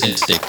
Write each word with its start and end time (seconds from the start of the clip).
Views 0.00 0.12
Instinct. 0.12 0.39